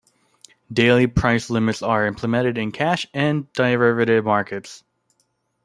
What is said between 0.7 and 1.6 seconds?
Daily price